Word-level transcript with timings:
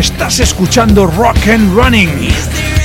Estás 0.00 0.40
escuchando 0.40 1.06
Rock 1.06 1.48
and 1.48 1.76
Running. 1.76 2.79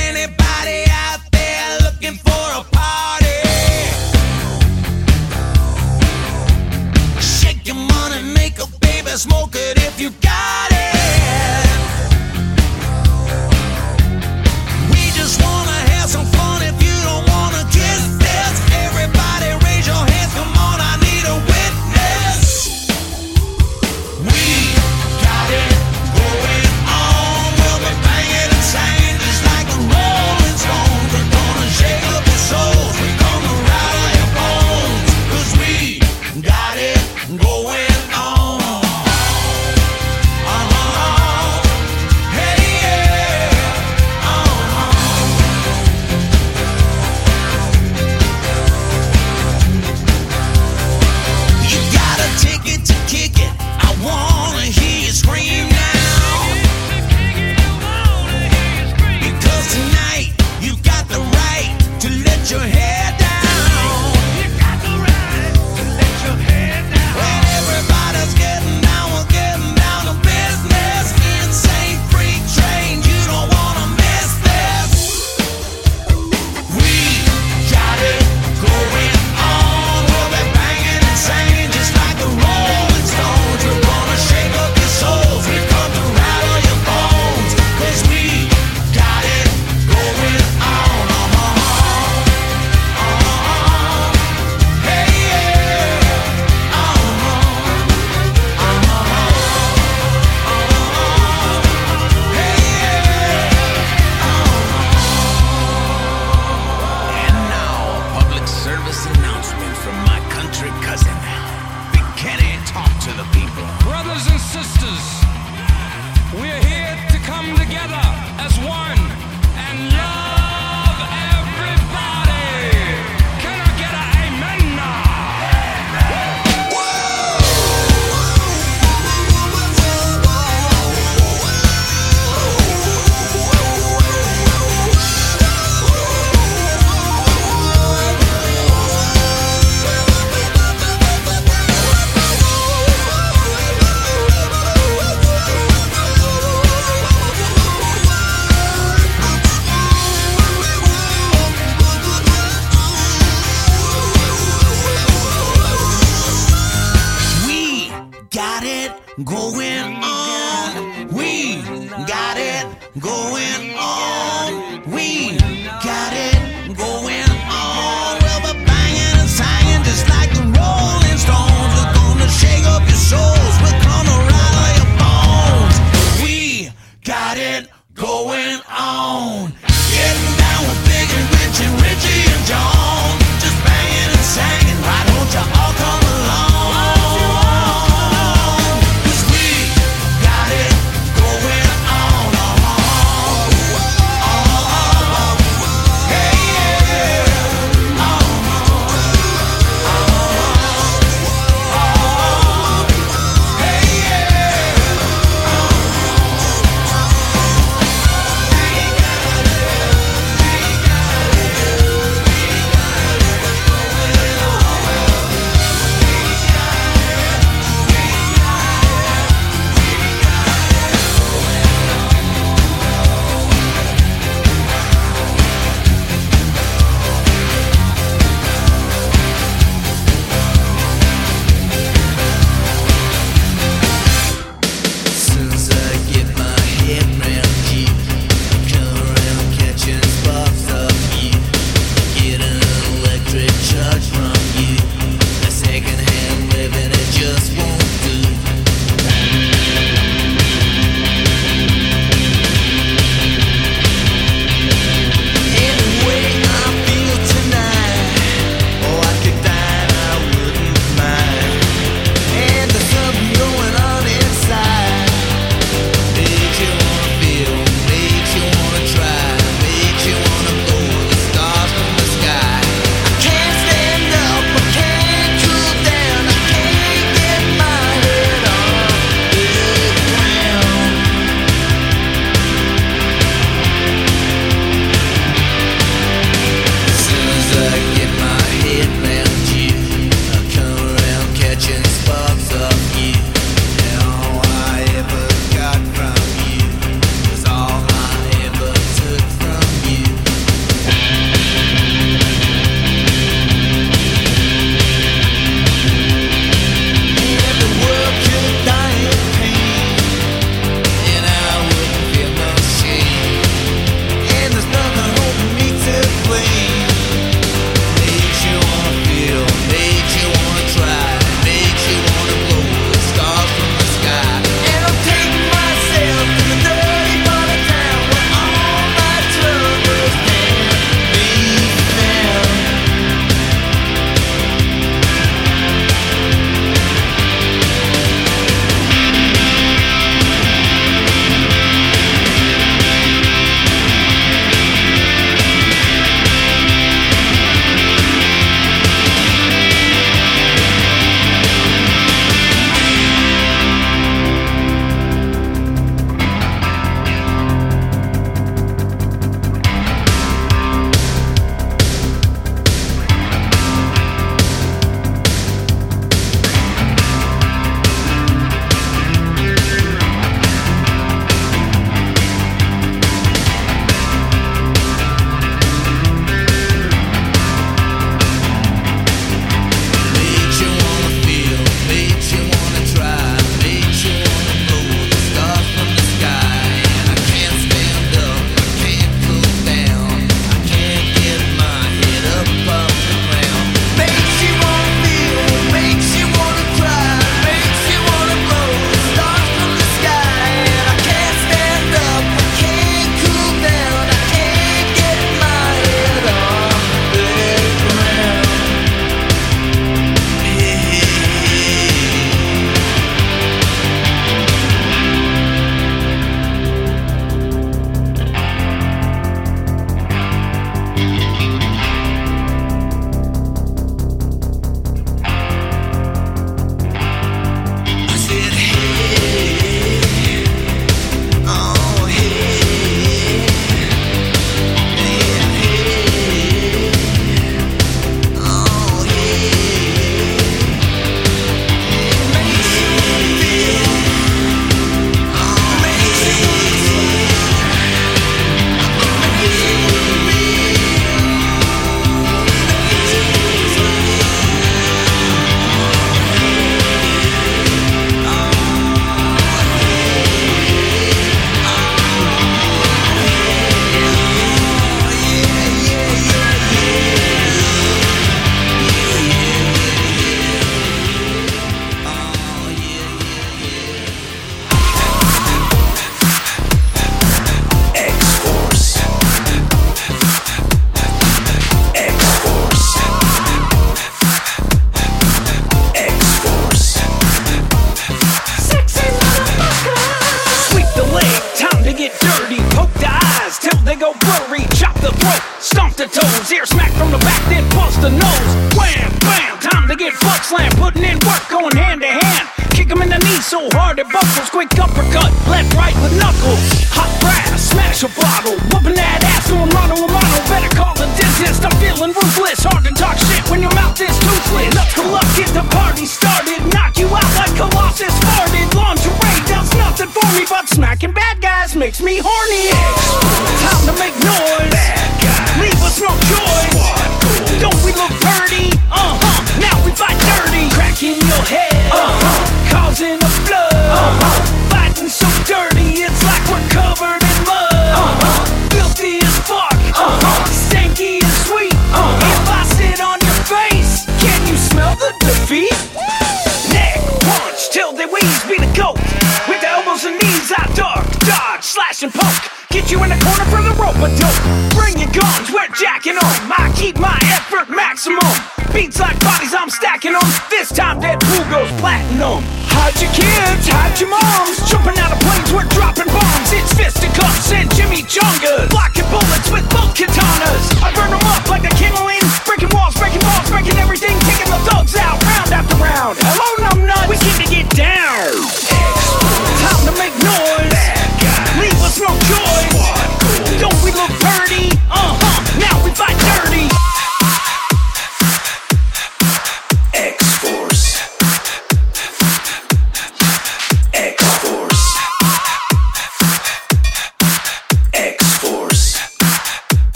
Beats 558.72 559.00
like 559.00 559.18
bodies, 559.18 559.52
I'm 559.52 559.68
stacking 559.68 560.12
them. 560.12 560.22
This 560.48 560.70
time 560.70 561.00
Deadpool 561.00 561.42
goes 561.50 561.70
platinum. 561.80 562.38
Hide 562.70 562.94
your 563.02 563.10
kids, 563.10 563.66
hide 563.66 563.98
your 563.98 564.10
moms. 564.10 564.62
Jumping 564.70 564.94
out 565.02 565.10
of 565.10 565.18
planes, 565.18 565.50
we're 565.50 565.66
dropping 565.74 566.06
bombs. 566.14 566.52
It's 566.54 566.70
fisticuffs 566.70 567.50
and 567.50 567.66
Jimmy 567.74 568.02
Chung. 568.06 568.45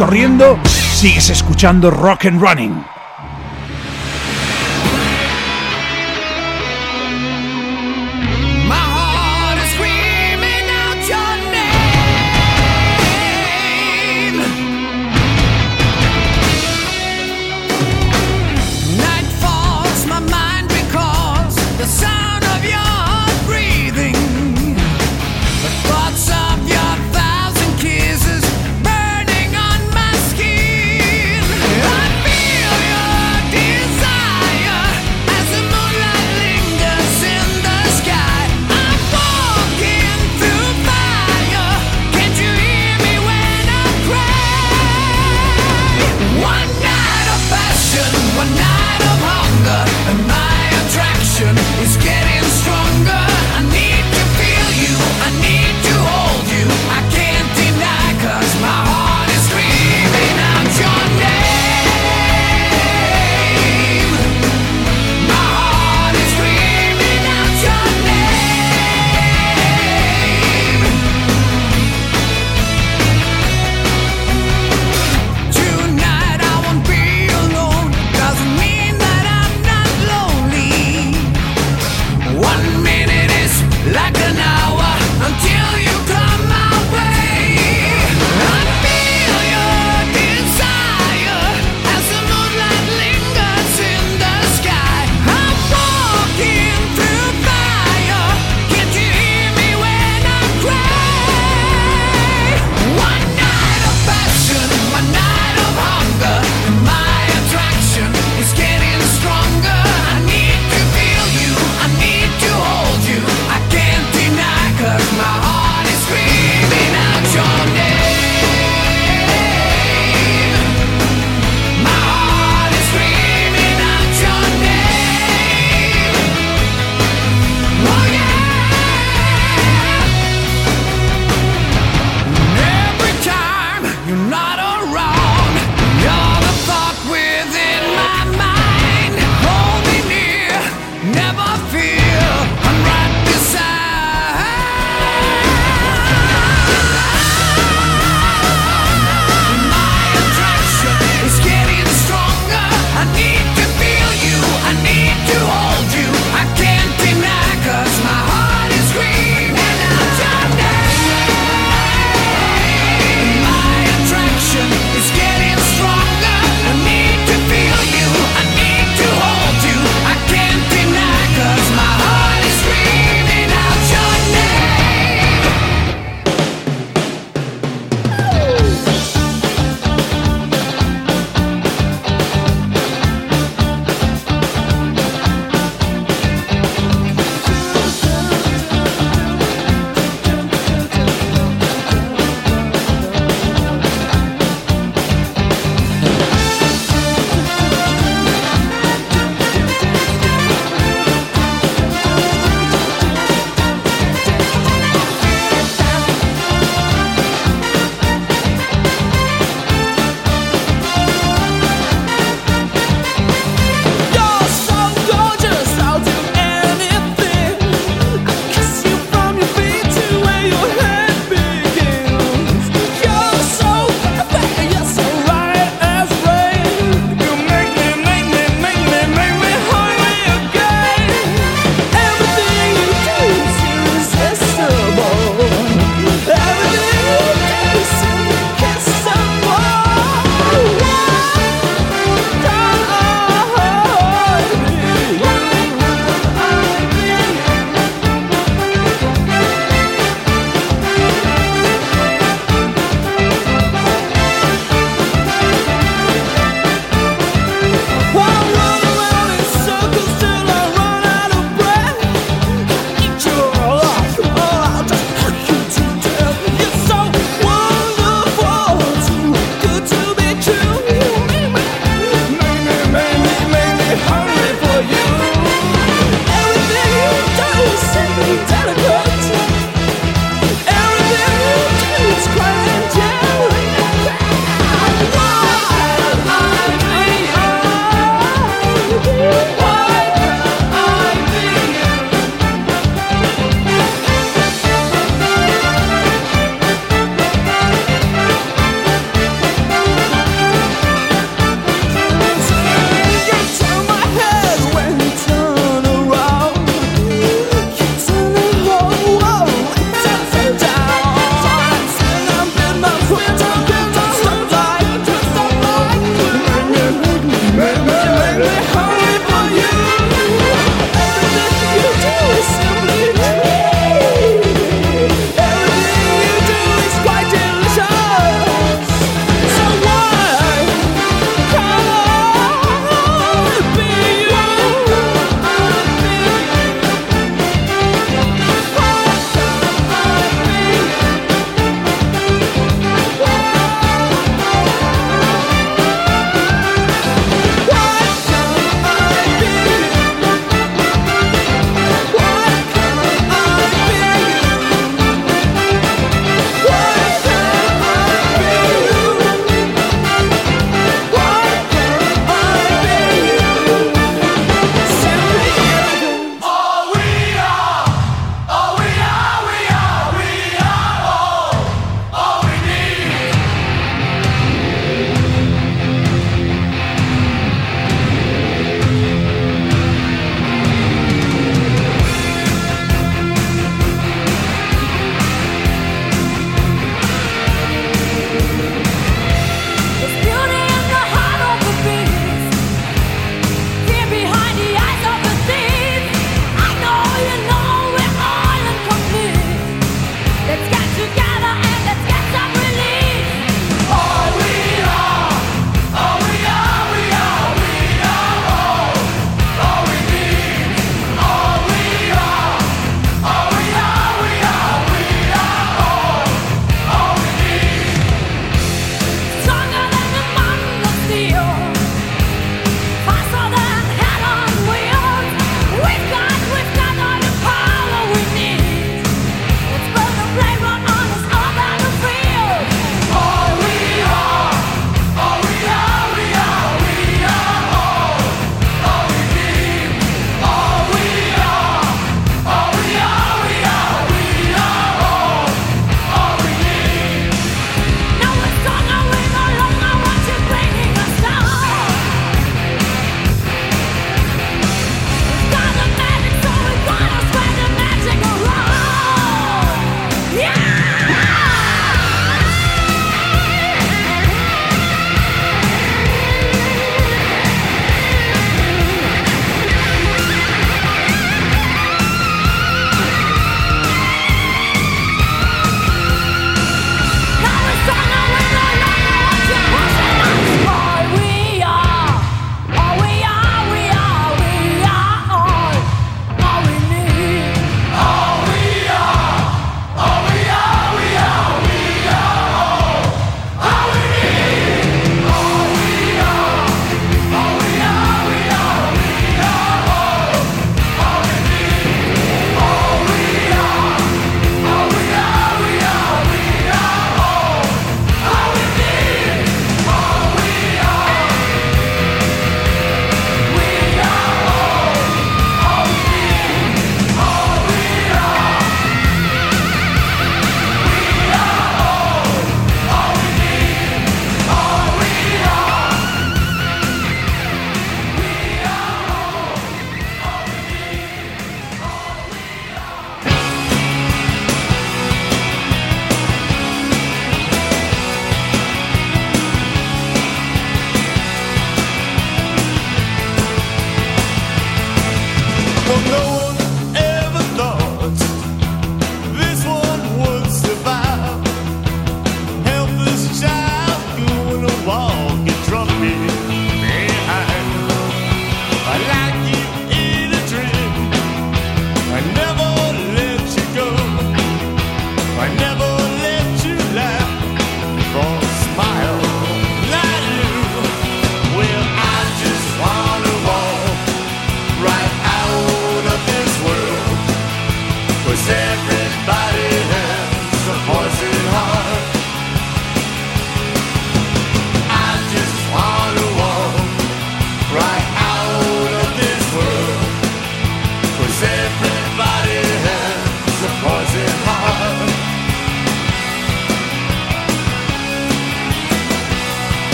corriendo, 0.00 0.58
sigues 0.64 1.28
escuchando 1.28 1.90
Rock 1.90 2.24
and 2.24 2.40
Running. 2.40 2.99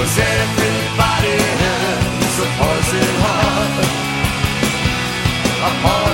Cause 0.00 0.18
everybody 0.18 1.36
has 1.60 2.38
a 2.40 2.48
poison 2.56 3.08
heart. 3.20 3.76
A 5.60 5.70
heart 5.82 6.09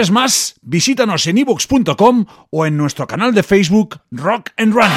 ¿Quieres 0.00 0.12
más? 0.12 0.54
Visítanos 0.62 1.26
en 1.26 1.36
ebooks.com 1.36 2.24
o 2.48 2.64
en 2.64 2.78
nuestro 2.78 3.06
canal 3.06 3.34
de 3.34 3.42
Facebook 3.42 4.00
Rock 4.10 4.48
and 4.56 4.72
Run. 4.72 4.88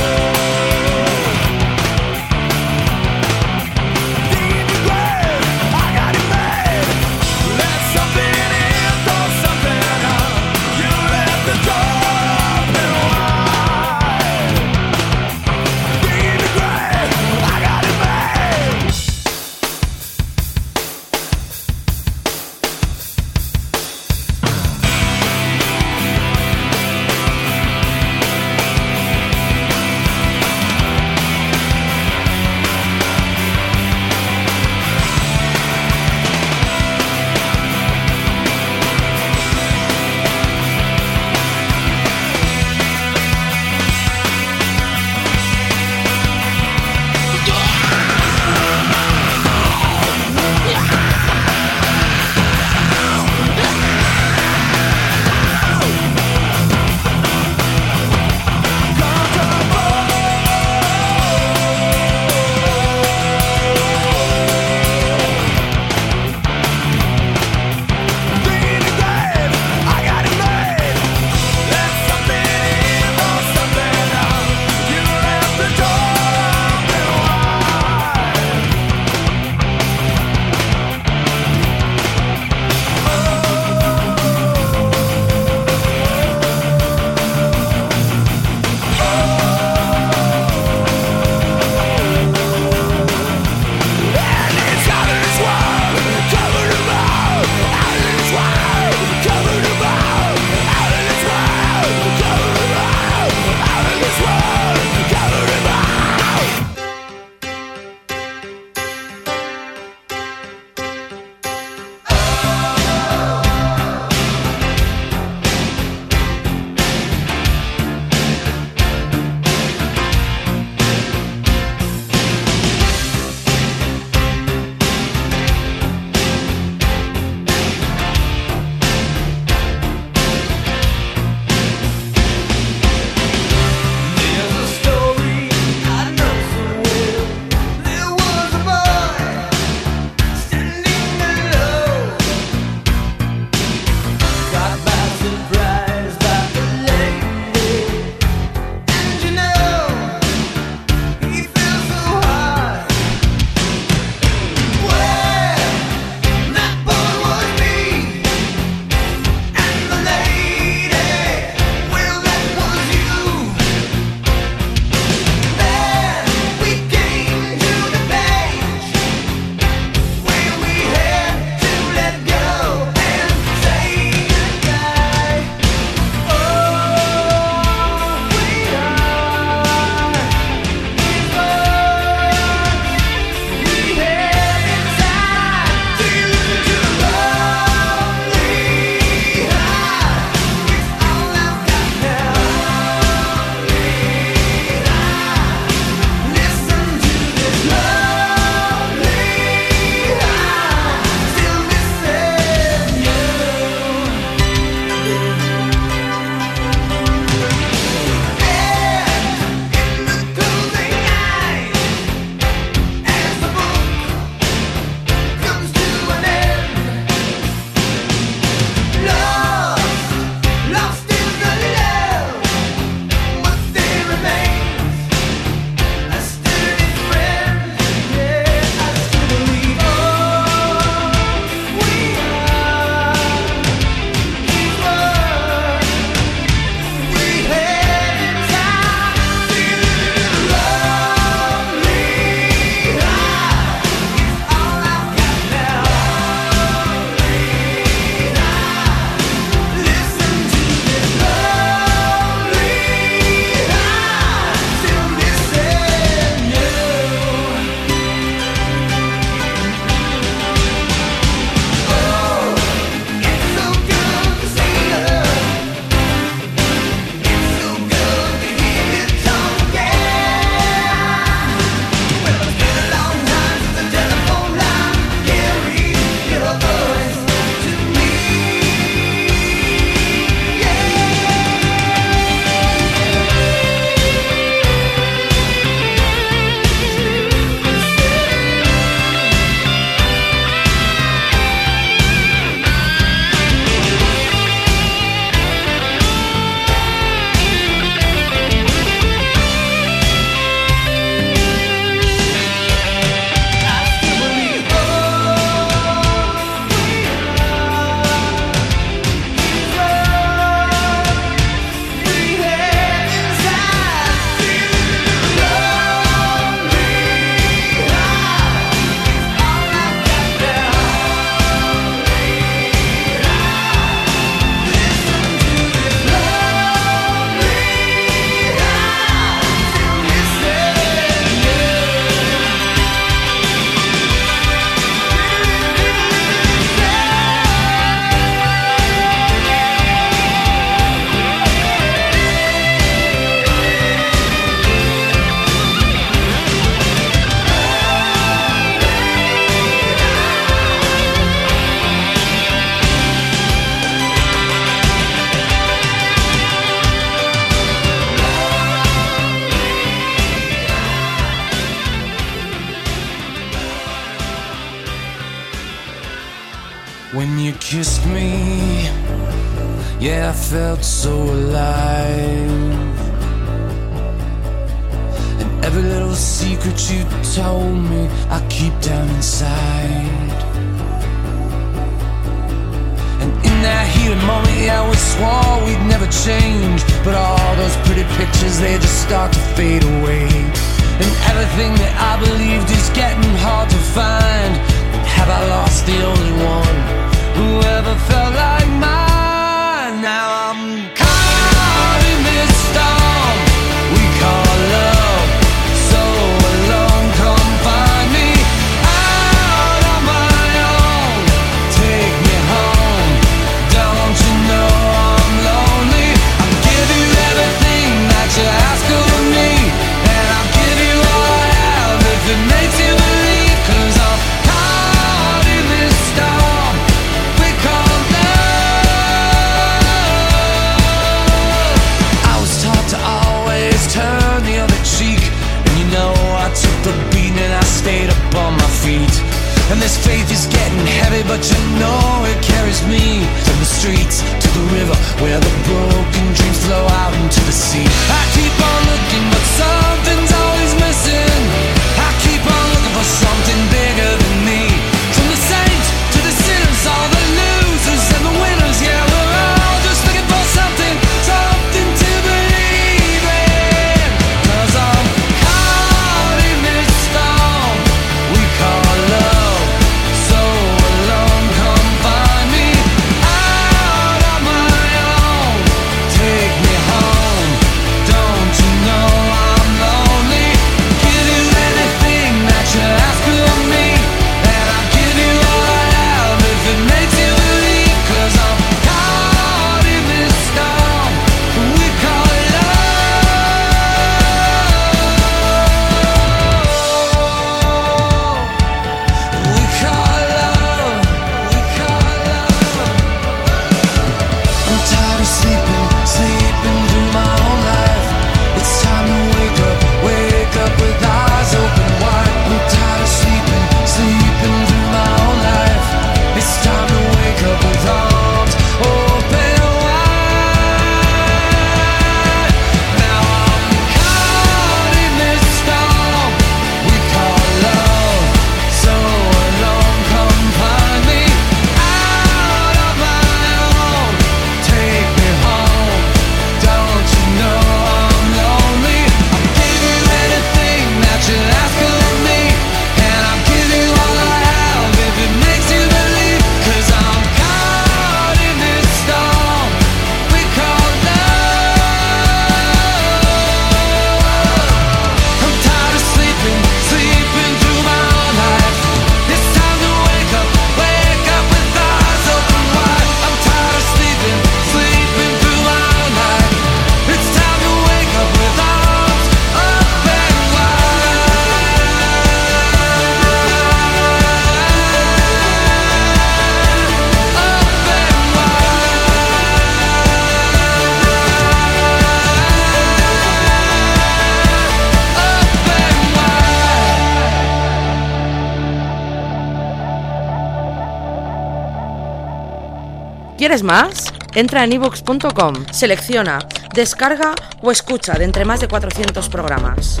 quieres 593.54 593.62
más? 593.62 594.12
Entra 594.34 594.64
en 594.64 594.72
ivox.com, 594.72 595.54
selecciona, 595.70 596.40
descarga 596.74 597.36
o 597.62 597.70
escucha 597.70 598.14
de 598.14 598.24
entre 598.24 598.44
más 598.44 598.58
de 598.58 598.66
400 598.66 599.28
programas. 599.28 600.00